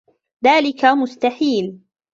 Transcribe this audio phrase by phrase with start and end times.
[0.43, 1.81] ذلك مستحيل.